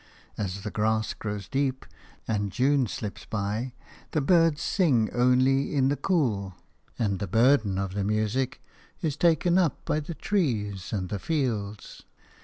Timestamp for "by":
3.27-3.73, 9.85-9.99